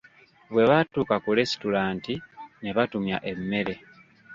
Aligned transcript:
Bwe 0.51 0.63
baatuuka 0.69 1.15
ku 1.23 1.29
lesitulanti 1.37 2.13
ne 2.61 2.71
batumya 2.77 3.17
emmere. 3.31 3.75